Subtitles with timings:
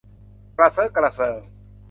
[0.57, 1.41] กระเซอะกระเซิง